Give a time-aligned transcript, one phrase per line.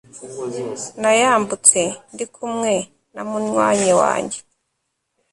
[1.01, 1.79] nayambutse
[2.13, 2.73] ndi kumwe
[3.13, 4.39] na munywanyi wanjye